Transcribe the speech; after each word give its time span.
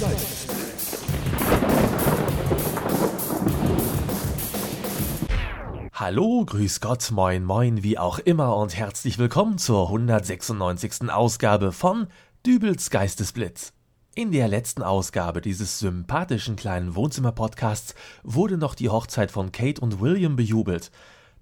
Geistesblitz. 0.00 0.46
Hallo, 5.92 6.44
grüß 6.44 6.80
Gott, 6.80 7.10
moin, 7.12 7.44
moin, 7.44 7.82
wie 7.82 7.98
auch 7.98 8.18
immer 8.18 8.56
und 8.56 8.76
herzlich 8.76 9.18
willkommen 9.18 9.58
zur 9.58 9.86
196. 9.86 11.10
Ausgabe 11.10 11.70
von 11.70 12.08
Dübels 12.44 12.90
Geistesblitz. 12.90 13.72
In 14.16 14.32
der 14.32 14.48
letzten 14.48 14.82
Ausgabe 14.82 15.40
dieses 15.40 15.78
sympathischen 15.78 16.56
kleinen 16.56 16.96
Wohnzimmer-Podcasts 16.96 17.94
wurde 18.22 18.58
noch 18.58 18.74
die 18.74 18.88
Hochzeit 18.88 19.30
von 19.30 19.52
Kate 19.52 19.80
und 19.80 20.00
William 20.00 20.34
bejubelt. 20.36 20.90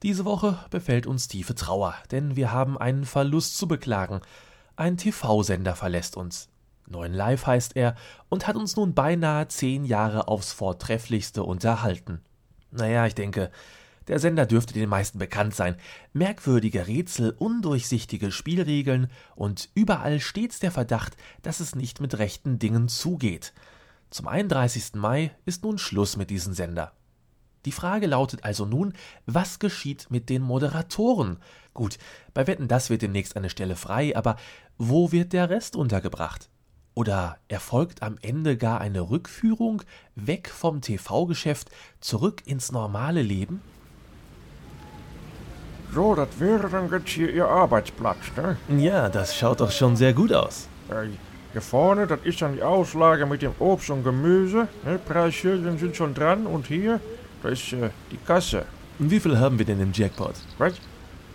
Diese 0.02 0.24
Woche 0.24 0.58
befällt 0.70 1.06
uns 1.06 1.28
tiefe 1.28 1.54
Trauer, 1.54 1.94
denn 2.10 2.36
wir 2.36 2.52
haben 2.52 2.76
einen 2.76 3.04
Verlust 3.04 3.56
zu 3.56 3.66
beklagen. 3.66 4.20
Ein 4.76 4.96
TV-Sender 4.96 5.74
verlässt 5.74 6.16
uns. 6.16 6.51
Neuen 6.92 7.12
Live 7.12 7.46
heißt 7.46 7.74
er 7.76 7.96
und 8.28 8.46
hat 8.46 8.54
uns 8.54 8.76
nun 8.76 8.94
beinahe 8.94 9.48
zehn 9.48 9.84
Jahre 9.84 10.28
aufs 10.28 10.52
Vortrefflichste 10.52 11.42
unterhalten. 11.42 12.20
Naja, 12.70 13.06
ich 13.06 13.16
denke, 13.16 13.50
der 14.08 14.18
Sender 14.18 14.46
dürfte 14.46 14.74
den 14.74 14.88
meisten 14.88 15.18
bekannt 15.18 15.54
sein. 15.54 15.76
Merkwürdige 16.12 16.86
Rätsel, 16.86 17.34
undurchsichtige 17.38 18.32
Spielregeln 18.32 19.10
und 19.34 19.68
überall 19.74 20.20
stets 20.20 20.58
der 20.58 20.72
Verdacht, 20.72 21.16
dass 21.42 21.60
es 21.60 21.74
nicht 21.74 22.00
mit 22.00 22.18
rechten 22.18 22.58
Dingen 22.58 22.88
zugeht. 22.88 23.52
Zum 24.10 24.28
31. 24.28 24.94
Mai 24.94 25.32
ist 25.44 25.62
nun 25.62 25.78
Schluss 25.78 26.16
mit 26.16 26.30
diesem 26.30 26.52
Sender. 26.52 26.92
Die 27.64 27.72
Frage 27.72 28.06
lautet 28.06 28.44
also 28.44 28.66
nun, 28.66 28.92
was 29.26 29.60
geschieht 29.60 30.08
mit 30.10 30.28
den 30.28 30.42
Moderatoren? 30.42 31.38
Gut, 31.74 31.98
bei 32.34 32.46
Wetten 32.46 32.66
das 32.66 32.90
wird 32.90 33.02
demnächst 33.02 33.36
eine 33.36 33.50
Stelle 33.50 33.76
frei, 33.76 34.16
aber 34.16 34.36
wo 34.78 35.12
wird 35.12 35.32
der 35.32 35.48
Rest 35.48 35.76
untergebracht? 35.76 36.50
Oder 36.94 37.38
erfolgt 37.48 38.02
am 38.02 38.18
Ende 38.20 38.56
gar 38.56 38.80
eine 38.80 39.00
Rückführung 39.00 39.82
weg 40.14 40.50
vom 40.50 40.80
TV-Geschäft 40.82 41.70
zurück 42.00 42.42
ins 42.44 42.70
normale 42.70 43.22
Leben? 43.22 43.62
So, 45.94 46.14
das 46.14 46.28
wäre 46.38 46.68
dann 46.68 46.90
jetzt 46.90 47.08
hier 47.08 47.30
Ihr 47.30 47.46
Arbeitsplatz, 47.46 48.18
ne? 48.36 48.56
Ja, 48.78 49.08
das 49.08 49.36
schaut 49.36 49.60
doch 49.60 49.70
schon 49.70 49.96
sehr 49.96 50.12
gut 50.12 50.32
aus. 50.32 50.68
Äh, 50.90 51.08
hier 51.52 51.60
vorne, 51.60 52.06
das 52.06 52.20
ist 52.24 52.40
dann 52.40 52.54
die 52.54 52.62
Auslage 52.62 53.26
mit 53.26 53.42
dem 53.42 53.52
Obst 53.58 53.90
und 53.90 54.02
Gemüse. 54.02 54.68
Ne? 54.84 54.98
Preisschilden 54.98 55.76
sind 55.78 55.94
schon 55.94 56.14
dran 56.14 56.46
und 56.46 56.66
hier, 56.66 56.98
da 57.42 57.50
ist 57.50 57.72
äh, 57.74 57.90
die 58.10 58.16
Kasse. 58.16 58.64
Wie 58.98 59.20
viel 59.20 59.38
haben 59.38 59.58
wir 59.58 59.66
denn 59.66 59.80
im 59.80 59.92
Jackpot? 59.92 60.34
Was? 60.56 60.74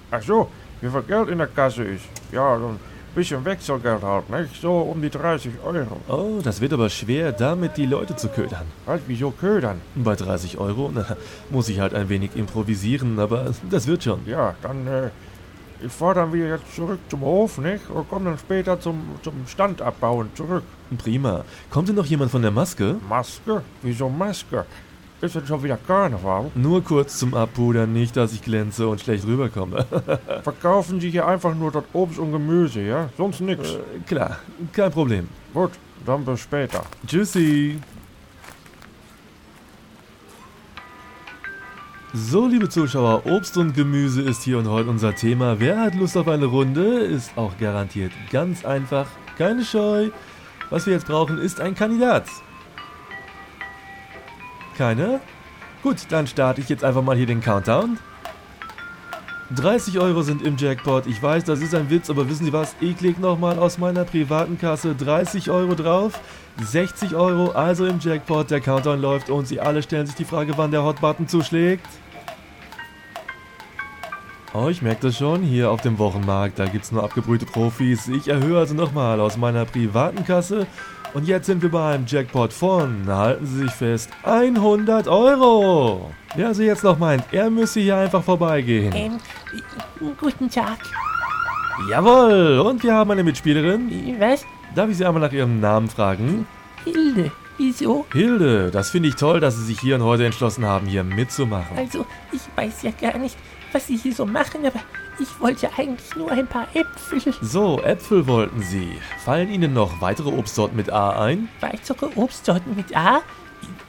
Ach 0.10 0.22
so, 0.22 0.50
wie 0.82 0.90
viel 0.90 1.04
Geld 1.04 1.30
in 1.30 1.38
der 1.38 1.48
Kasse 1.48 1.84
ist? 1.84 2.06
Ja, 2.32 2.56
ein 2.56 2.80
bisschen 3.18 3.44
Wechselgeld 3.44 4.04
halt, 4.04 4.30
ne? 4.30 4.48
So 4.62 4.78
um 4.78 5.02
die 5.02 5.10
30 5.10 5.54
Euro. 5.66 6.00
Oh, 6.08 6.40
das 6.44 6.62
wird 6.62 6.72
aber 6.72 6.88
schwer, 6.90 7.32
damit 7.32 7.76
die 7.76 7.88
Leute 7.88 8.16
zu 8.16 8.30
ködern. 8.30 8.68
Was, 8.86 9.02
wieso 9.08 9.32
ködern? 9.32 9.82
Bei 9.96 10.16
30 10.16 10.60
Euro 10.60 10.92
na, 10.94 11.04
muss 11.50 11.68
ich 11.68 11.80
halt 11.80 11.96
ein 11.96 12.10
wenig 12.10 12.36
improvisieren, 12.36 13.20
aber 13.20 13.52
das 13.72 13.88
wird 13.88 14.04
schon. 14.04 14.20
Ja, 14.28 14.54
dann, 14.62 14.86
äh, 14.86 15.10
ich 15.84 15.92
fahr 15.92 16.14
dann 16.14 16.32
wieder 16.32 16.48
jetzt 16.48 16.76
zurück 16.76 17.00
zum 17.10 17.22
Hof, 17.22 17.58
nicht? 17.58 17.90
Und 17.90 18.08
komm 18.08 18.26
dann 18.26 18.38
später 18.38 18.80
zum, 18.80 19.02
zum 19.24 19.34
Stand 19.48 19.82
abbauen 19.82 20.30
zurück. 20.36 20.64
Prima. 21.00 21.44
Kommt 21.72 21.90
denn 21.90 21.96
noch 21.96 22.06
jemand 22.06 22.30
von 22.30 22.44
der 22.44 22.52
Maske? 22.52 22.98
Maske? 23.10 23.64
Wieso 23.82 24.10
Maske? 24.10 24.66
Ist 25.20 25.36
das 25.36 25.48
schon 25.48 25.64
wieder 25.64 25.78
Karneval? 25.78 26.52
Nur 26.54 26.84
kurz 26.84 27.18
zum 27.18 27.34
Abpudern, 27.34 27.92
nicht, 27.92 28.16
dass 28.16 28.34
ich 28.34 28.44
glänze 28.44 28.88
und 28.88 29.02
schlecht 29.02 29.26
rüberkomme. 29.26 29.84
Verkaufen 30.44 31.00
Sie 31.00 31.10
hier 31.10 31.26
einfach 31.26 31.56
nur 31.56 31.72
das 31.72 31.84
Obst 31.94 32.20
und 32.20 32.32
Gemüse, 32.32 32.82
ja? 32.82 33.10
Sonst 33.18 33.42
nix. 33.42 33.68
Äh, 33.68 33.80
Klar, 34.06 34.38
kein 34.72 34.92
Problem. 34.92 35.28
Gut, 35.56 35.72
dann 36.06 36.24
bis 36.24 36.42
später. 36.42 36.84
Tschüssi. 37.08 37.80
So, 42.14 42.48
liebe 42.48 42.70
Zuschauer, 42.70 43.26
Obst 43.26 43.58
und 43.58 43.74
Gemüse 43.74 44.22
ist 44.22 44.44
hier 44.44 44.60
und 44.60 44.68
heute 44.68 44.90
unser 44.90 45.16
Thema. 45.16 45.60
Wer 45.60 45.82
hat 45.82 45.96
Lust 45.96 46.16
auf 46.16 46.28
eine 46.28 46.46
Runde? 46.46 47.00
Ist 47.00 47.36
auch 47.36 47.58
garantiert 47.58 48.12
ganz 48.32 48.64
einfach. 48.64 49.08
Keine 49.36 49.66
Scheu. 49.66 50.10
Was 50.70 50.86
wir 50.86 50.94
jetzt 50.94 51.08
brauchen, 51.08 51.40
ist 51.40 51.60
ein 51.60 51.74
Kandidat. 51.74 52.26
Keine? 54.78 55.20
Gut, 55.82 55.98
dann 56.10 56.28
starte 56.28 56.62
ich 56.62 56.70
jetzt 56.70 56.84
einfach 56.84 57.02
mal 57.02 57.16
hier 57.16 57.26
den 57.26 57.42
Countdown. 57.42 57.98
30 59.56 59.98
Euro 60.00 60.22
sind 60.22 60.42
im 60.42 60.58
Jackpot. 60.58 61.08
Ich 61.08 61.24
weiß, 61.24 61.46
das 61.46 61.62
ist 61.62 61.74
ein 61.74 61.90
Witz, 61.90 62.10
aber 62.10 62.30
wissen 62.30 62.46
Sie 62.46 62.54
was? 62.54 62.76
Ich 62.82 62.98
klicke 62.98 63.22
nochmal 63.22 63.58
aus 63.58 63.78
meiner 63.78 64.04
privaten 64.04 64.60
Kasse 64.60 64.94
30 64.94 65.50
Euro 65.50 65.74
drauf. 65.74 66.20
60 66.62 67.16
Euro 67.16 67.52
also 67.52 67.86
im 67.86 68.00
Jackpot. 68.00 68.52
Der 68.52 68.60
Countdown 68.60 69.02
läuft 69.02 69.30
und 69.30 69.48
Sie 69.48 69.60
alle 69.60 69.82
stellen 69.82 70.06
sich 70.06 70.16
die 70.16 70.26
Frage, 70.26 70.58
wann 70.58 70.72
der 70.72 70.84
Hotbutton 70.84 71.28
zuschlägt. 71.28 71.88
Oh, 74.54 74.68
ich 74.68 74.82
merke 74.82 75.08
das 75.08 75.18
schon. 75.18 75.44
Hier 75.44 75.72
auf 75.72 75.82
dem 75.82 75.98
Wochenmarkt, 75.98 76.60
da 76.60 76.66
gibt 76.66 76.86
es 76.86 76.92
nur 76.92 77.04
abgebrühte 77.04 77.46
Profis. 77.46 78.08
Ich 78.10 78.28
erhöhe 78.28 78.60
also 78.60 78.74
nochmal 78.74 79.20
aus 79.22 79.38
meiner 79.38 79.66
privaten 79.66 80.26
Kasse. 80.26 80.68
Und 81.18 81.28
jetzt 81.28 81.48
sind 81.48 81.64
wir 81.64 81.72
beim 81.72 82.06
Jackpot 82.06 82.54
von, 82.54 83.08
halten 83.08 83.44
Sie 83.48 83.64
sich 83.64 83.72
fest, 83.72 84.12
100 84.22 85.08
Euro. 85.08 86.12
Wer 86.36 86.50
also 86.50 86.62
jetzt 86.62 86.84
noch 86.84 87.00
meint, 87.00 87.24
er 87.32 87.50
müsse 87.50 87.80
hier 87.80 87.98
einfach 87.98 88.24
vorbeigehen. 88.24 88.94
Ähm, 88.94 89.18
guten 90.20 90.48
Tag. 90.48 90.78
Jawohl, 91.90 92.60
und 92.60 92.84
wir 92.84 92.94
haben 92.94 93.10
eine 93.10 93.24
Mitspielerin. 93.24 94.16
Was? 94.20 94.46
Darf 94.76 94.92
ich 94.92 94.98
Sie 94.98 95.06
einmal 95.08 95.24
nach 95.24 95.32
Ihrem 95.32 95.60
Namen 95.60 95.90
fragen? 95.90 96.46
Hilde. 96.84 97.32
Wieso? 97.58 98.06
Hilde, 98.14 98.70
das 98.70 98.92
finde 98.92 99.10
ich 99.10 99.16
toll, 99.16 99.40
dass 99.40 99.56
Sie 99.56 99.66
sich 99.66 99.80
hier 99.80 99.96
und 99.96 100.04
heute 100.04 100.24
entschlossen 100.24 100.66
haben, 100.68 100.86
hier 100.86 101.04
mitzumachen. 101.04 101.76
Also, 101.76 102.06
ich 102.32 102.42
weiß 102.56 102.84
ja 102.84 102.92
gar 102.92 103.18
nicht, 103.18 103.36
was 103.72 103.88
Sie 103.88 103.98
hier 103.98 104.14
so 104.14 104.28
machen, 104.28 104.64
aber 104.68 104.82
ich 105.20 105.40
wollte 105.40 105.70
eigentlich 105.78 106.16
nur 106.16 106.32
ein 106.32 106.48
paar 106.48 106.68
Äpfel. 106.74 107.34
So, 107.42 107.82
Äpfel 107.82 108.28
wollten 108.28 108.62
Sie. 108.62 108.98
Fallen 109.24 109.50
Ihnen 109.50 109.74
noch 109.74 110.02
weitere 110.02 110.30
Obstsorten 110.30 110.76
mit 110.76 110.92
A 110.92 111.22
ein? 111.22 111.50
Weitere 111.60 112.08
Obstsorten 112.16 112.76
mit 112.76 112.96
A? 112.96 113.22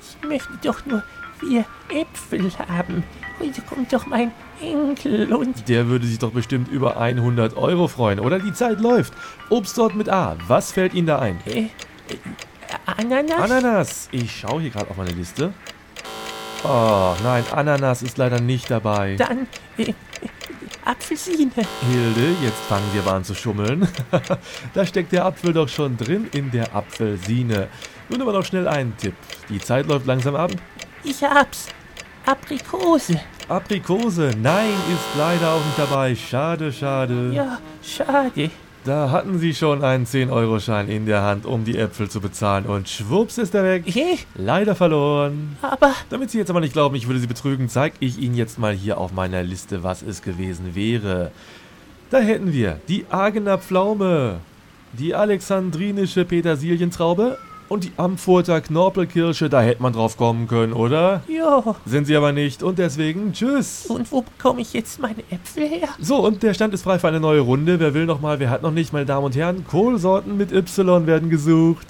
Ich 0.01 0.29
möchte 0.29 0.59
doch 0.63 0.85
nur 0.87 1.03
vier 1.39 1.65
Äpfel 1.91 2.51
haben. 2.69 3.05
Heute 3.39 3.63
kommt 3.63 3.93
doch 3.93 4.07
mein 4.07 4.33
Enkel 4.61 5.33
und... 5.33 5.69
Der 5.69 5.87
würde 5.87 6.07
sich 6.07 6.19
doch 6.19 6.33
bestimmt 6.33 6.69
über 6.69 6.99
100 6.99 7.57
Euro 7.57 7.87
freuen, 7.87 8.19
oder? 8.19 8.41
Die 8.41 8.53
Zeit 8.53 8.81
läuft. 8.81 9.13
Obstsorten 9.49 9.99
mit 9.99 10.09
A. 10.09 10.37
Was 10.49 10.73
fällt 10.73 10.95
Ihnen 10.95 11.07
da 11.07 11.21
ein? 11.21 11.39
Äh, 11.47 11.61
äh, 11.61 11.69
Ananas? 12.87 13.39
Ananas. 13.39 14.09
Ich 14.11 14.37
schaue 14.41 14.63
hier 14.63 14.71
gerade 14.71 14.91
auf 14.91 14.97
meine 14.97 15.13
Liste. 15.13 15.53
Oh, 16.65 17.15
nein, 17.23 17.45
Ananas 17.53 18.03
ist 18.03 18.19
leider 18.19 18.41
nicht 18.41 18.69
dabei. 18.69 19.15
Dann 19.17 19.47
äh, 19.77 19.95
Apfelsine. 20.89 21.53
Hilde, 21.91 22.35
jetzt 22.43 22.61
fangen 22.67 22.89
Sie 22.95 22.99
aber 22.99 23.13
an 23.13 23.23
zu 23.23 23.35
schummeln. 23.35 23.87
da 24.75 24.87
steckt 24.87 25.13
der 25.13 25.27
Apfel 25.27 25.53
doch 25.53 25.69
schon 25.69 25.99
drin 25.99 26.29
in 26.33 26.51
der 26.51 26.75
Apfelsine. 26.75 27.69
Nun 28.09 28.23
aber 28.23 28.33
noch 28.33 28.45
schnell 28.45 28.67
einen 28.67 28.97
Tipp. 28.97 29.15
Die 29.51 29.59
Zeit 29.59 29.87
läuft 29.87 30.07
langsam 30.07 30.35
ab. 30.35 30.51
Ich 31.05 31.23
hab's. 31.23 31.67
Aprikose. 32.25 33.21
Aprikose, 33.49 34.31
nein, 34.41 34.73
ist 34.91 35.19
leider 35.19 35.53
auch 35.53 35.65
nicht 35.65 35.79
dabei. 35.79 36.15
Schade, 36.17 36.73
schade. 36.73 37.33
Ja, 37.35 37.59
schade. 37.83 38.51
Da 38.89 39.11
hatten 39.11 39.39
Sie 39.39 39.53
schon 39.53 39.85
einen 39.85 40.07
10-Euro-Schein 40.07 40.89
in 40.89 41.05
der 41.05 41.21
Hand, 41.21 41.45
um 41.45 41.63
die 41.63 41.77
Äpfel 41.77 42.09
zu 42.09 42.23
bezahlen. 42.23 42.65
Und 42.65 42.89
schwupps 42.89 43.37
ist 43.37 43.55
er 43.55 43.63
weg. 43.63 43.83
Hä? 43.85 44.17
Leider 44.35 44.75
verloren. 44.75 45.59
Aber 45.61 45.93
Damit 46.09 46.31
Sie 46.31 46.39
jetzt 46.39 46.49
aber 46.49 46.61
nicht 46.61 46.73
glauben, 46.73 46.95
ich 46.95 47.07
würde 47.07 47.21
Sie 47.21 47.27
betrügen, 47.27 47.69
zeige 47.69 47.97
ich 48.01 48.17
Ihnen 48.19 48.35
jetzt 48.35 48.59
mal 48.59 48.73
hier 48.73 48.97
auf 48.97 49.13
meiner 49.13 49.43
Liste, 49.43 49.83
was 49.83 50.01
es 50.01 50.23
gewesen 50.23 50.75
wäre. 50.75 51.33
Da 52.09 52.21
hätten 52.21 52.55
wir 52.55 52.81
die 52.89 53.05
Agener 53.11 53.59
Pflaume, 53.59 54.39
die 54.95 55.15
alexandrinische 55.15 56.25
Petersilientraube 56.25 57.37
und 57.69 57.85
die 57.85 57.93
Amfurter 57.97 58.61
Knorpelkirsche. 58.61 59.49
Da 59.49 59.61
hätte 59.61 59.83
man 59.83 59.93
drauf 59.93 60.17
kommen 60.17 60.49
können, 60.49 60.73
oder? 60.73 61.23
ja. 61.29 61.77
Sind 61.85 62.07
Sie 62.07 62.17
aber 62.17 62.33
nicht 62.33 62.63
und 62.63 62.79
deswegen 62.79 63.33
tschüss. 63.33 63.87
Und 63.87 64.11
wo 64.13 64.23
bekomme 64.23 64.61
ich 64.61 64.73
jetzt 64.73 65.01
meine 65.01 65.23
Äpfel 65.31 65.69
her? 65.69 65.89
So, 66.01 66.25
und 66.25 66.43
der 66.43 66.55
Stand 66.55 66.75
ist 66.75 66.83
frei 66.83 66.99
für 66.99 67.09
eine 67.09 67.21
neue 67.21 67.41
Runde. 67.41 67.81
Wer 67.81 67.95
will 67.95 68.07
noch 68.07 68.21
mal, 68.21 68.39
wer 68.41 68.51
hat 68.51 68.63
noch 68.63 68.73
nicht, 68.73 68.93
meine 68.93 69.07
Damen 69.07 69.27
und 69.27 69.37
Herren? 69.37 69.67
Kohlsorten 69.67 70.37
mit 70.37 70.53
Y 70.53 71.07
werden 71.07 71.31
gesucht. 71.31 71.87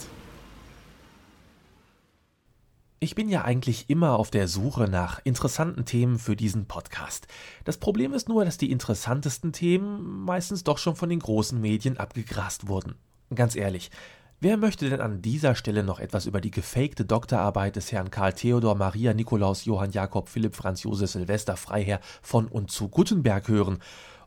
Ich 3.01 3.15
bin 3.15 3.29
ja 3.29 3.43
eigentlich 3.45 3.89
immer 3.89 4.19
auf 4.19 4.31
der 4.31 4.49
Suche 4.49 4.89
nach 4.89 5.21
interessanten 5.23 5.85
Themen 5.85 6.19
für 6.19 6.35
diesen 6.35 6.67
Podcast. 6.67 7.29
Das 7.65 7.77
Problem 7.77 8.13
ist 8.13 8.29
nur, 8.29 8.45
dass 8.45 8.59
die 8.59 8.73
interessantesten 8.73 9.53
Themen 9.53 10.25
meistens 10.25 10.65
doch 10.65 10.79
schon 10.79 10.97
von 10.97 11.09
den 11.09 11.21
großen 11.21 11.61
Medien 11.61 11.97
abgegrast 11.97 12.67
wurden. 12.67 12.97
Ganz 13.33 13.55
ehrlich, 13.55 13.93
wer 14.41 14.57
möchte 14.57 14.89
denn 14.89 15.01
an 15.01 15.23
dieser 15.23 15.55
Stelle 15.55 15.83
noch 15.83 16.01
etwas 16.01 16.27
über 16.27 16.41
die 16.41 16.51
gefakte 16.51 17.05
Doktorarbeit 17.05 17.77
des 17.77 17.93
Herrn 17.93 18.11
Karl 18.11 18.33
Theodor 18.33 18.75
Maria 18.75 19.15
Nikolaus 19.15 19.65
Johann 19.65 19.93
Jakob 19.93 20.29
Philipp 20.29 20.55
Franz 20.55 20.83
Josef 20.83 21.11
Silvester 21.11 21.57
Freiherr 21.57 22.01
von 22.23 22.49
und 22.49 22.71
zu 22.71 22.89
Gutenberg 22.89 23.49
hören? 23.49 23.79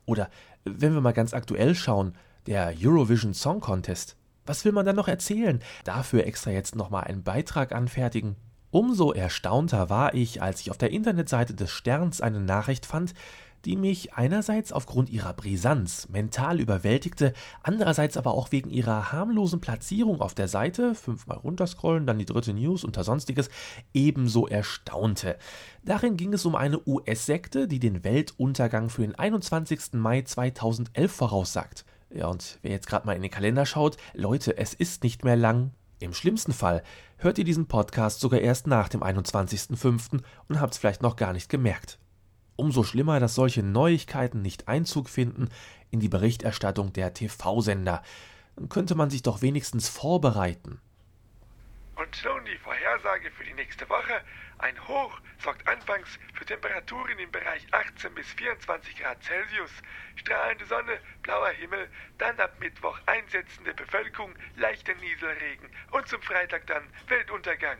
Oder 0.05 0.29
wenn 0.63 0.93
wir 0.93 1.01
mal 1.01 1.13
ganz 1.13 1.33
aktuell 1.33 1.75
schauen, 1.75 2.13
der 2.47 2.73
Eurovision 2.81 3.33
Song 3.33 3.59
Contest. 3.59 4.17
Was 4.45 4.65
will 4.65 4.71
man 4.71 4.85
dann 4.85 4.95
noch 4.95 5.07
erzählen? 5.07 5.59
Dafür 5.83 6.25
extra 6.25 6.51
jetzt 6.51 6.75
nochmal 6.75 7.03
einen 7.03 7.23
Beitrag 7.23 7.71
anfertigen? 7.71 8.35
Umso 8.71 9.11
erstaunter 9.11 9.89
war 9.89 10.13
ich, 10.13 10.41
als 10.41 10.61
ich 10.61 10.71
auf 10.71 10.77
der 10.77 10.91
Internetseite 10.91 11.53
des 11.53 11.71
Sterns 11.71 12.21
eine 12.21 12.39
Nachricht 12.39 12.85
fand, 12.85 13.13
die 13.65 13.75
mich 13.75 14.13
einerseits 14.13 14.71
aufgrund 14.71 15.09
ihrer 15.09 15.33
Brisanz 15.33 16.09
mental 16.09 16.59
überwältigte, 16.59 17.33
andererseits 17.63 18.17
aber 18.17 18.33
auch 18.33 18.51
wegen 18.51 18.69
ihrer 18.69 19.11
harmlosen 19.11 19.61
Platzierung 19.61 20.21
auf 20.21 20.33
der 20.33 20.47
Seite, 20.47 20.95
fünfmal 20.95 21.37
runterscrollen, 21.37 22.05
dann 22.05 22.19
die 22.19 22.25
dritte 22.25 22.53
News 22.53 22.83
unter 22.83 23.03
sonstiges, 23.03 23.49
ebenso 23.93 24.47
erstaunte. 24.47 25.37
Darin 25.83 26.17
ging 26.17 26.33
es 26.33 26.45
um 26.45 26.55
eine 26.55 26.85
US-Sekte, 26.87 27.67
die 27.67 27.79
den 27.79 28.03
Weltuntergang 28.03 28.89
für 28.89 29.01
den 29.01 29.15
21. 29.15 29.93
Mai 29.93 30.21
2011 30.21 31.11
voraussagt. 31.11 31.85
Ja, 32.13 32.27
und 32.27 32.59
wer 32.61 32.71
jetzt 32.71 32.87
gerade 32.87 33.05
mal 33.05 33.15
in 33.15 33.21
den 33.21 33.31
Kalender 33.31 33.65
schaut, 33.65 33.97
Leute, 34.13 34.57
es 34.57 34.73
ist 34.73 35.03
nicht 35.03 35.23
mehr 35.23 35.37
lang. 35.37 35.71
Im 35.99 36.13
schlimmsten 36.13 36.51
Fall 36.51 36.83
hört 37.17 37.37
ihr 37.37 37.43
diesen 37.43 37.67
Podcast 37.67 38.19
sogar 38.19 38.41
erst 38.41 38.67
nach 38.67 38.89
dem 38.89 39.03
21.05. 39.03 40.21
und 40.49 40.59
habt 40.59 40.73
es 40.73 40.79
vielleicht 40.79 41.03
noch 41.03 41.15
gar 41.15 41.31
nicht 41.31 41.47
gemerkt. 41.47 41.99
Umso 42.61 42.83
schlimmer, 42.83 43.19
dass 43.19 43.33
solche 43.33 43.63
Neuigkeiten 43.63 44.43
nicht 44.43 44.67
Einzug 44.67 45.09
finden 45.09 45.49
in 45.89 45.99
die 45.99 46.09
Berichterstattung 46.09 46.93
der 46.93 47.11
TV-Sender. 47.11 48.03
Dann 48.55 48.69
könnte 48.69 48.93
man 48.93 49.09
sich 49.09 49.23
doch 49.23 49.41
wenigstens 49.41 49.89
vorbereiten. 49.89 50.79
Und 51.95 52.23
nun 52.23 52.45
die 52.45 52.59
Vorhersage 52.59 53.31
für 53.31 53.45
die 53.45 53.55
nächste 53.55 53.89
Woche. 53.89 54.13
Ein 54.59 54.77
Hoch 54.87 55.19
sorgt 55.43 55.67
anfangs 55.67 56.07
für 56.35 56.45
Temperaturen 56.45 57.17
im 57.17 57.31
Bereich 57.31 57.65
18 57.71 58.13
bis 58.13 58.27
24 58.27 58.95
Grad 58.95 59.23
Celsius, 59.23 59.71
strahlende 60.17 60.65
Sonne, 60.65 60.99
blauer 61.23 61.49
Himmel, 61.49 61.89
dann 62.19 62.39
ab 62.39 62.53
Mittwoch 62.59 62.99
einsetzende 63.07 63.73
Bevölkerung, 63.73 64.35
leichter 64.55 64.93
Nieselregen 65.01 65.67
und 65.93 66.07
zum 66.07 66.21
Freitag 66.21 66.67
dann 66.67 66.83
Weltuntergang. 67.07 67.79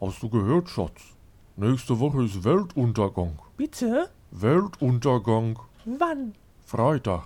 Hast 0.00 0.22
du 0.22 0.30
gehört, 0.30 0.68
Schatz? 0.68 1.16
Nächste 1.56 1.98
Woche 2.00 2.24
ist 2.24 2.44
Weltuntergang. 2.44 3.38
Bitte? 3.56 4.08
Weltuntergang. 4.30 5.58
Wann? 5.84 6.34
Freitag. 6.64 7.24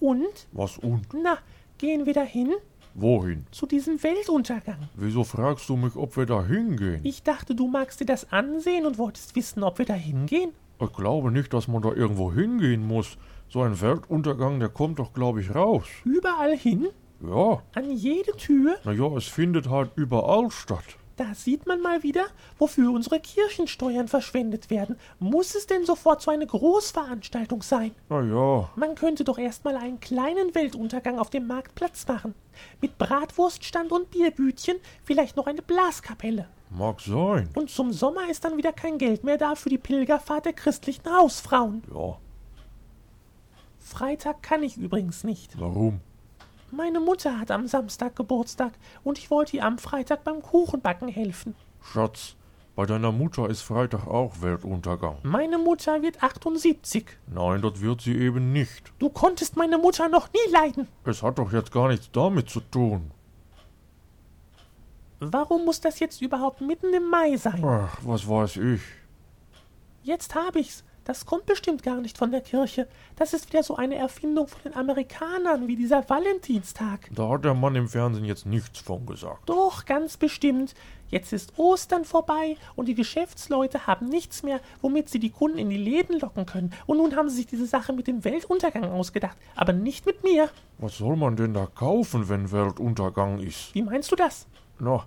Und? 0.00 0.46
Was 0.52 0.78
und? 0.78 1.06
Na, 1.12 1.38
gehen 1.78 2.06
wir 2.06 2.14
dahin? 2.14 2.52
Wohin? 2.94 3.46
Zu 3.50 3.66
diesem 3.66 4.00
Weltuntergang. 4.02 4.88
Wieso 4.94 5.24
fragst 5.24 5.68
du 5.68 5.76
mich, 5.76 5.96
ob 5.96 6.16
wir 6.16 6.26
da 6.26 6.44
hingehen? 6.44 7.00
Ich 7.02 7.22
dachte, 7.22 7.54
du 7.54 7.66
magst 7.68 8.00
dir 8.00 8.06
das 8.06 8.32
ansehen 8.32 8.86
und 8.86 8.98
wolltest 8.98 9.34
wissen, 9.34 9.62
ob 9.64 9.78
wir 9.78 9.86
da 9.86 9.94
hingehen. 9.94 10.52
Ich 10.80 10.92
glaube 10.92 11.32
nicht, 11.32 11.52
dass 11.52 11.66
man 11.66 11.82
da 11.82 11.90
irgendwo 11.92 12.32
hingehen 12.32 12.86
muss. 12.86 13.18
So 13.48 13.62
ein 13.62 13.80
Weltuntergang, 13.80 14.60
der 14.60 14.68
kommt 14.68 15.00
doch, 15.00 15.12
glaube 15.12 15.40
ich, 15.40 15.52
raus. 15.54 15.86
Überall 16.04 16.56
hin? 16.56 16.88
Ja, 17.20 17.60
An 17.74 17.90
jede 17.90 18.30
Tür? 18.36 18.76
naja, 18.84 19.16
es 19.16 19.26
findet 19.26 19.68
halt 19.68 19.90
überall 19.96 20.50
statt. 20.52 20.84
Da 21.18 21.34
sieht 21.34 21.66
man 21.66 21.80
mal 21.80 22.04
wieder, 22.04 22.26
wofür 22.60 22.92
unsere 22.92 23.18
Kirchensteuern 23.18 24.06
verschwendet 24.06 24.70
werden. 24.70 24.96
Muss 25.18 25.56
es 25.56 25.66
denn 25.66 25.84
sofort 25.84 26.22
so 26.22 26.30
eine 26.30 26.46
Großveranstaltung 26.46 27.62
sein? 27.62 27.90
Naja, 28.08 28.70
Man 28.76 28.94
könnte 28.94 29.24
doch 29.24 29.36
erstmal 29.36 29.76
einen 29.76 29.98
kleinen 29.98 30.54
Weltuntergang 30.54 31.18
auf 31.18 31.28
dem 31.28 31.48
Marktplatz 31.48 32.06
machen. 32.06 32.36
Mit 32.80 32.98
Bratwurststand 32.98 33.90
und 33.90 34.12
Bierbütchen, 34.12 34.76
vielleicht 35.02 35.36
noch 35.36 35.48
eine 35.48 35.60
Blaskapelle. 35.60 36.48
mag 36.70 37.00
sein. 37.00 37.48
Und 37.56 37.68
zum 37.68 37.92
Sommer 37.92 38.30
ist 38.30 38.44
dann 38.44 38.56
wieder 38.56 38.72
kein 38.72 38.96
Geld 38.96 39.24
mehr 39.24 39.38
da 39.38 39.56
für 39.56 39.70
die 39.70 39.78
Pilgerfahrt 39.78 40.44
der 40.46 40.52
christlichen 40.52 41.10
Hausfrauen. 41.12 41.82
Ja, 41.92 42.16
Freitag 43.80 44.42
kann 44.42 44.62
ich 44.62 44.76
übrigens 44.76 45.24
nicht. 45.24 45.58
warum? 45.58 46.00
Meine 46.70 47.00
Mutter 47.00 47.38
hat 47.38 47.50
am 47.50 47.66
Samstag 47.66 48.14
Geburtstag 48.16 48.72
und 49.02 49.18
ich 49.18 49.30
wollte 49.30 49.56
ihr 49.56 49.64
am 49.64 49.78
Freitag 49.78 50.24
beim 50.24 50.42
Kuchenbacken 50.42 51.08
helfen. 51.08 51.54
Schatz, 51.80 52.36
bei 52.76 52.84
deiner 52.84 53.10
Mutter 53.10 53.48
ist 53.48 53.62
Freitag 53.62 54.06
auch 54.06 54.42
Weltuntergang. 54.42 55.16
Meine 55.22 55.58
Mutter 55.58 56.02
wird 56.02 56.22
78. 56.22 57.06
Nein, 57.26 57.62
das 57.62 57.80
wird 57.80 58.02
sie 58.02 58.16
eben 58.16 58.52
nicht. 58.52 58.92
Du 58.98 59.08
konntest 59.08 59.56
meine 59.56 59.78
Mutter 59.78 60.08
noch 60.08 60.28
nie 60.32 60.52
leiden. 60.52 60.88
Es 61.04 61.22
hat 61.22 61.38
doch 61.38 61.52
jetzt 61.52 61.72
gar 61.72 61.88
nichts 61.88 62.10
damit 62.12 62.50
zu 62.50 62.60
tun. 62.60 63.10
Warum 65.20 65.64
muss 65.64 65.80
das 65.80 65.98
jetzt 65.98 66.22
überhaupt 66.22 66.60
mitten 66.60 66.92
im 66.94 67.08
Mai 67.10 67.36
sein? 67.36 67.64
Ach, 67.64 67.98
was 68.02 68.28
weiß 68.28 68.58
ich. 68.58 68.82
Jetzt 70.02 70.34
hab 70.34 70.54
ich's. 70.54 70.84
Das 71.08 71.24
kommt 71.24 71.46
bestimmt 71.46 71.82
gar 71.82 72.02
nicht 72.02 72.18
von 72.18 72.32
der 72.32 72.42
Kirche. 72.42 72.86
Das 73.16 73.32
ist 73.32 73.48
wieder 73.48 73.62
so 73.62 73.76
eine 73.76 73.94
Erfindung 73.94 74.46
von 74.46 74.60
den 74.62 74.76
Amerikanern, 74.76 75.66
wie 75.66 75.74
dieser 75.74 76.06
Valentinstag. 76.06 77.08
Da 77.14 77.30
hat 77.30 77.46
der 77.46 77.54
Mann 77.54 77.76
im 77.76 77.88
Fernsehen 77.88 78.26
jetzt 78.26 78.44
nichts 78.44 78.80
von 78.80 79.06
gesagt. 79.06 79.48
Doch, 79.48 79.86
ganz 79.86 80.18
bestimmt. 80.18 80.74
Jetzt 81.08 81.32
ist 81.32 81.58
Ostern 81.58 82.04
vorbei 82.04 82.58
und 82.76 82.88
die 82.88 82.94
Geschäftsleute 82.94 83.86
haben 83.86 84.10
nichts 84.10 84.42
mehr, 84.42 84.60
womit 84.82 85.08
sie 85.08 85.18
die 85.18 85.30
Kunden 85.30 85.56
in 85.56 85.70
die 85.70 85.78
Läden 85.78 86.20
locken 86.20 86.44
können. 86.44 86.74
Und 86.84 86.98
nun 86.98 87.16
haben 87.16 87.30
sie 87.30 87.36
sich 87.36 87.46
diese 87.46 87.64
Sache 87.64 87.94
mit 87.94 88.06
dem 88.06 88.22
Weltuntergang 88.22 88.84
ausgedacht. 88.84 89.38
Aber 89.56 89.72
nicht 89.72 90.04
mit 90.04 90.22
mir. 90.24 90.50
Was 90.76 90.98
soll 90.98 91.16
man 91.16 91.36
denn 91.36 91.54
da 91.54 91.64
kaufen, 91.74 92.28
wenn 92.28 92.52
Weltuntergang 92.52 93.38
ist? 93.38 93.74
Wie 93.74 93.80
meinst 93.80 94.12
du 94.12 94.16
das? 94.16 94.46
Na, 94.78 95.06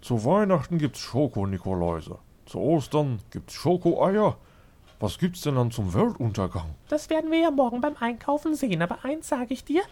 zu 0.00 0.24
Weihnachten 0.24 0.78
gibt's 0.78 0.98
Schoko-Nikoläuse. 0.98 2.18
Zu 2.44 2.58
Ostern 2.58 3.20
gibt's 3.30 3.54
Schokoeier. 3.54 4.36
Was 5.00 5.18
gibt's 5.18 5.42
denn 5.42 5.54
dann 5.54 5.70
zum 5.70 5.94
Weltuntergang? 5.94 6.74
Das 6.88 7.08
werden 7.08 7.30
wir 7.30 7.38
ja 7.38 7.50
morgen 7.50 7.80
beim 7.80 7.96
Einkaufen 8.00 8.54
sehen. 8.54 8.82
Aber 8.82 9.04
eins 9.04 9.28
sage 9.28 9.54
ich 9.54 9.64
dir, 9.64 9.82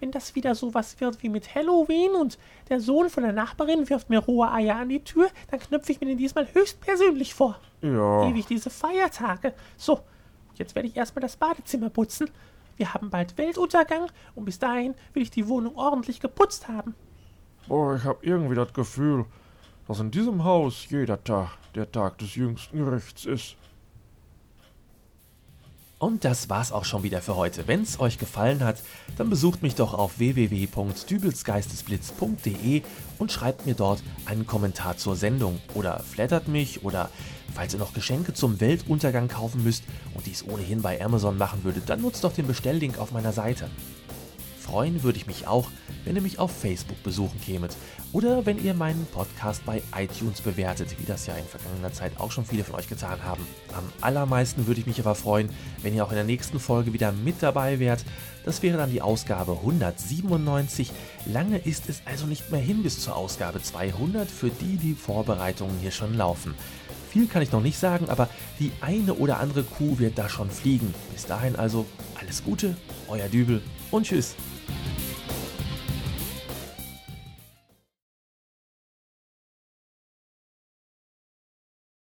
wenn 0.00 0.10
das 0.10 0.34
wieder 0.34 0.54
so 0.54 0.74
was 0.74 1.00
wird 1.00 1.22
wie 1.22 1.28
mit 1.28 1.54
Halloween 1.54 2.12
und 2.12 2.38
der 2.68 2.80
Sohn 2.80 3.10
von 3.10 3.22
der 3.22 3.32
Nachbarin 3.32 3.88
wirft 3.88 4.10
mir 4.10 4.18
rohe 4.18 4.50
Eier 4.50 4.76
an 4.76 4.88
die 4.88 5.04
Tür, 5.04 5.28
dann 5.50 5.60
knöpfe 5.60 5.92
ich 5.92 6.00
mir 6.00 6.06
den 6.06 6.18
diesmal 6.18 6.46
höchstpersönlich 6.52 7.34
vor. 7.34 7.58
Ja, 7.82 8.28
Ewig 8.28 8.46
diese 8.46 8.70
Feiertage. 8.70 9.52
So, 9.76 10.00
jetzt 10.54 10.74
werde 10.74 10.88
ich 10.88 10.96
erstmal 10.96 11.22
das 11.22 11.36
Badezimmer 11.36 11.90
putzen. 11.90 12.30
Wir 12.76 12.92
haben 12.92 13.10
bald 13.10 13.38
Weltuntergang 13.38 14.08
und 14.34 14.46
bis 14.46 14.58
dahin 14.58 14.94
will 15.12 15.22
ich 15.22 15.30
die 15.30 15.46
Wohnung 15.48 15.76
ordentlich 15.76 16.20
geputzt 16.20 16.68
haben. 16.68 16.94
boah, 17.68 17.94
ich 17.94 18.04
hab 18.04 18.24
irgendwie 18.24 18.56
das 18.56 18.72
Gefühl, 18.72 19.26
dass 19.86 20.00
in 20.00 20.10
diesem 20.10 20.42
Haus 20.44 20.86
jeder 20.88 21.22
Tag 21.22 21.50
der 21.74 21.90
Tag 21.90 22.18
des 22.18 22.34
jüngsten 22.34 22.84
Gerichts 22.84 23.26
ist. 23.26 23.56
Und 26.04 26.24
das 26.26 26.50
war's 26.50 26.70
auch 26.70 26.84
schon 26.84 27.02
wieder 27.02 27.22
für 27.22 27.34
heute. 27.34 27.66
Wenn's 27.66 27.98
euch 27.98 28.18
gefallen 28.18 28.62
hat, 28.62 28.76
dann 29.16 29.30
besucht 29.30 29.62
mich 29.62 29.74
doch 29.74 29.94
auf 29.94 30.18
www.dübelsgeistesblitz.de 30.18 32.82
und 33.18 33.32
schreibt 33.32 33.64
mir 33.64 33.72
dort 33.72 34.02
einen 34.26 34.46
Kommentar 34.46 34.98
zur 34.98 35.16
Sendung 35.16 35.62
oder 35.72 36.00
flattert 36.00 36.46
mich 36.46 36.84
oder 36.84 37.08
falls 37.54 37.72
ihr 37.72 37.80
noch 37.80 37.94
Geschenke 37.94 38.34
zum 38.34 38.60
Weltuntergang 38.60 39.28
kaufen 39.28 39.64
müsst 39.64 39.84
und 40.12 40.26
dies 40.26 40.46
ohnehin 40.46 40.82
bei 40.82 41.02
Amazon 41.02 41.38
machen 41.38 41.64
würdet, 41.64 41.88
dann 41.88 42.02
nutzt 42.02 42.22
doch 42.22 42.34
den 42.34 42.46
Bestelllink 42.46 42.98
auf 42.98 43.12
meiner 43.12 43.32
Seite. 43.32 43.70
Freuen 44.64 45.02
würde 45.02 45.18
ich 45.18 45.26
mich 45.26 45.46
auch, 45.46 45.68
wenn 46.04 46.16
ihr 46.16 46.22
mich 46.22 46.38
auf 46.38 46.50
Facebook 46.50 47.02
besuchen 47.02 47.38
kämet 47.40 47.76
oder 48.12 48.46
wenn 48.46 48.62
ihr 48.64 48.72
meinen 48.72 49.06
Podcast 49.12 49.64
bei 49.66 49.82
iTunes 49.94 50.40
bewertet, 50.40 50.96
wie 50.98 51.04
das 51.04 51.26
ja 51.26 51.34
in 51.34 51.44
vergangener 51.44 51.92
Zeit 51.92 52.18
auch 52.18 52.30
schon 52.32 52.46
viele 52.46 52.64
von 52.64 52.76
euch 52.76 52.88
getan 52.88 53.22
haben. 53.24 53.46
Am 53.76 53.84
allermeisten 54.00 54.66
würde 54.66 54.80
ich 54.80 54.86
mich 54.86 55.00
aber 55.00 55.14
freuen, 55.14 55.50
wenn 55.82 55.94
ihr 55.94 56.02
auch 56.02 56.10
in 56.10 56.16
der 56.16 56.24
nächsten 56.24 56.58
Folge 56.58 56.94
wieder 56.94 57.12
mit 57.12 57.42
dabei 57.42 57.78
wärt. 57.78 58.04
Das 58.46 58.62
wäre 58.62 58.78
dann 58.78 58.90
die 58.90 59.02
Ausgabe 59.02 59.52
197. 59.52 60.92
Lange 61.26 61.58
ist 61.58 61.90
es 61.90 62.00
also 62.06 62.26
nicht 62.26 62.50
mehr 62.50 62.60
hin 62.60 62.82
bis 62.82 63.00
zur 63.00 63.16
Ausgabe 63.16 63.62
200, 63.62 64.30
für 64.30 64.48
die 64.48 64.78
die 64.78 64.94
Vorbereitungen 64.94 65.78
hier 65.80 65.90
schon 65.90 66.14
laufen. 66.14 66.54
Viel 67.10 67.26
kann 67.26 67.42
ich 67.42 67.52
noch 67.52 67.62
nicht 67.62 67.78
sagen, 67.78 68.08
aber 68.08 68.28
die 68.58 68.72
eine 68.80 69.14
oder 69.14 69.40
andere 69.40 69.62
Kuh 69.62 69.98
wird 69.98 70.18
da 70.18 70.28
schon 70.28 70.50
fliegen. 70.50 70.94
Bis 71.12 71.26
dahin 71.26 71.54
also 71.54 71.86
alles 72.18 72.42
Gute, 72.42 72.76
euer 73.08 73.28
Dübel 73.28 73.62
und 73.90 74.06
tschüss. 74.06 74.34